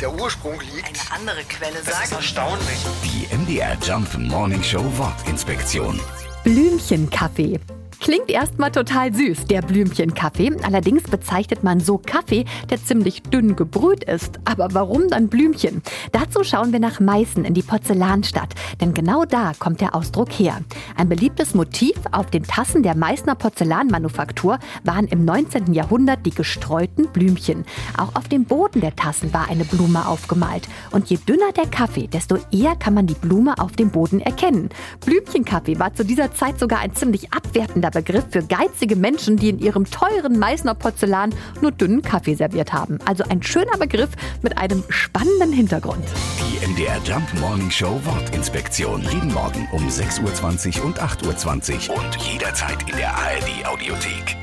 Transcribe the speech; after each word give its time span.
der 0.00 0.12
Ursprung 0.14 0.60
liegt. 0.60 0.86
Eine 1.10 1.20
andere 1.20 1.44
Quelle 1.48 1.74
Das 1.84 1.88
ist 1.88 2.10
sagt. 2.10 2.12
erstaunlich. 2.12 2.78
Die 3.04 3.34
MDR 3.34 3.76
Jump 3.82 4.16
Morning 4.18 4.62
Show 4.62 4.84
Wortinspektion. 4.96 6.00
Blümchenkaffee. 6.44 7.58
Klingt 7.98 8.28
erstmal 8.30 8.70
total 8.70 9.12
süß, 9.12 9.46
der 9.46 9.62
Blümchenkaffee. 9.62 10.52
Allerdings 10.62 11.04
bezeichnet 11.04 11.64
man 11.64 11.80
so 11.80 11.96
Kaffee, 11.98 12.44
der 12.68 12.82
ziemlich 12.84 13.22
dünn 13.22 13.56
gebrüht 13.56 14.04
ist. 14.04 14.38
Aber 14.44 14.68
warum 14.74 15.08
dann 15.08 15.28
Blümchen? 15.28 15.82
Dazu 16.12 16.44
schauen 16.44 16.72
wir 16.72 16.78
nach 16.78 17.00
Meißen 17.00 17.44
in 17.44 17.54
die 17.54 17.62
Porzellanstadt. 17.62 18.54
Denn 18.80 18.92
genau 18.92 19.24
da 19.24 19.52
kommt 19.58 19.80
der 19.80 19.94
Ausdruck 19.94 20.30
her. 20.30 20.60
Ein 20.96 21.08
beliebtes 21.08 21.54
Motiv 21.54 21.96
auf 22.10 22.30
den 22.30 22.42
Tassen 22.42 22.82
der 22.82 22.96
Meißner 22.96 23.34
Porzellanmanufaktur 23.34 24.58
waren 24.82 25.06
im 25.06 25.24
19. 25.24 25.74
Jahrhundert 25.74 26.24
die 26.24 26.30
gestreuten 26.30 27.08
Blümchen. 27.08 27.66
Auch 27.98 28.14
auf 28.14 28.28
dem 28.28 28.44
Boden 28.44 28.80
der 28.80 28.96
Tassen 28.96 29.32
war 29.34 29.48
eine 29.50 29.64
Blume 29.64 30.06
aufgemalt. 30.06 30.68
Und 30.92 31.10
je 31.10 31.18
dünner 31.18 31.52
der 31.54 31.66
Kaffee, 31.66 32.06
desto 32.06 32.38
eher 32.50 32.76
kann 32.76 32.94
man 32.94 33.06
die 33.06 33.14
Blume 33.14 33.58
auf 33.58 33.72
dem 33.72 33.90
Boden 33.90 34.20
erkennen. 34.20 34.70
Blümchenkaffee 35.04 35.78
war 35.78 35.94
zu 35.94 36.04
dieser 36.04 36.32
Zeit 36.32 36.58
sogar 36.58 36.80
ein 36.80 36.94
ziemlich 36.94 37.32
abwertender 37.32 37.90
Begriff 37.90 38.24
für 38.30 38.42
geizige 38.42 38.96
Menschen, 38.96 39.36
die 39.36 39.50
in 39.50 39.58
ihrem 39.58 39.84
teuren 39.84 40.38
Meißner 40.38 40.74
Porzellan 40.74 41.34
nur 41.60 41.72
dünnen 41.72 42.02
Kaffee 42.02 42.34
serviert 42.34 42.72
haben. 42.72 42.98
Also 43.04 43.24
ein 43.28 43.42
schöner 43.42 43.76
Begriff 43.78 44.10
mit 44.42 44.56
einem 44.56 44.82
spannenden 44.88 45.52
Hintergrund. 45.52 46.04
MDR 46.66 47.00
Jump 47.04 47.32
Morning 47.34 47.70
Show 47.70 48.00
Wortinspektion. 48.04 49.00
Jeden 49.02 49.32
Morgen 49.32 49.68
um 49.70 49.86
6.20 49.86 50.80
Uhr 50.80 50.86
und 50.86 51.00
8.20 51.00 51.88
Uhr 51.88 51.96
und 51.96 52.16
jederzeit 52.16 52.82
in 52.90 52.96
der 52.96 53.14
ARD 53.14 53.66
Audiothek. 53.66 54.36